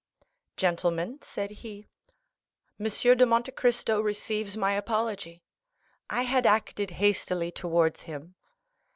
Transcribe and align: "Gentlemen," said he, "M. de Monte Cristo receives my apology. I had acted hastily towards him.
"Gentlemen," 0.57 1.19
said 1.21 1.51
he, 1.51 1.85
"M. 2.79 2.87
de 2.87 3.23
Monte 3.23 3.51
Cristo 3.51 4.01
receives 4.01 4.57
my 4.57 4.73
apology. 4.73 5.43
I 6.09 6.23
had 6.23 6.47
acted 6.47 6.89
hastily 6.89 7.51
towards 7.51 8.01
him. 8.01 8.33